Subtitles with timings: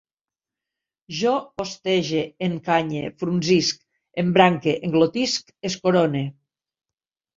[1.17, 3.85] Jo hostege, encanye, frunzisc,
[4.25, 6.25] embranque, englotisc, escorone